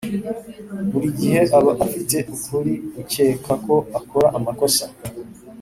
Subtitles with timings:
[0.91, 4.85] buri gihe aba afite ukuri ukeka ko akora amakosa